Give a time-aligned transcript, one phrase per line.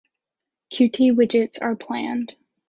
[0.73, 2.35] Qt widgets are planned.